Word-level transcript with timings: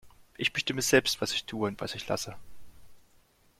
Ich 0.35 0.51
bestimme 0.51 0.81
selbst, 0.81 1.21
was 1.21 1.31
ich 1.31 1.45
tue 1.45 1.67
und 1.67 1.79
was 1.79 1.93
ich 1.93 2.07
lasse. 2.07 2.35